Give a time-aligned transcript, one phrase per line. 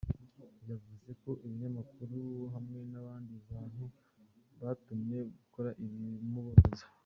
[0.69, 2.17] Yavuze ko ibinyamakuru
[2.53, 3.83] hamwe n’abandi bantu
[4.59, 6.85] bamutumye gukora ibimubabaza.